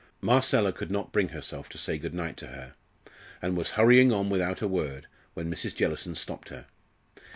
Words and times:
Marcella 0.19 0.71
could 0.73 0.89
not 0.89 1.11
bring 1.13 1.29
herself 1.29 1.69
to 1.69 1.77
say 1.77 1.99
good 1.99 2.15
night 2.15 2.35
to 2.37 2.47
her, 2.47 2.73
and 3.39 3.55
was 3.55 3.69
hurrying 3.77 4.11
on 4.11 4.31
without 4.31 4.59
a 4.59 4.67
word, 4.67 5.05
when 5.35 5.47
Mrs. 5.47 5.75
Jellison 5.75 6.15
stopped 6.15 6.49
her. 6.49 6.65